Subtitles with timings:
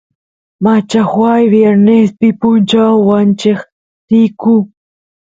[0.63, 3.59] machajuay viernespi punchaw wancheq
[4.09, 4.55] riyku